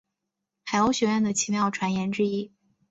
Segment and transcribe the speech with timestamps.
[0.65, 2.51] 海鸥学园的奇妙传言之一。